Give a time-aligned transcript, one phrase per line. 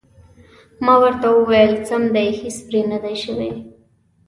[0.85, 3.51] ما ورته وویل: سم دي، هېڅ پرې نه دي شوي.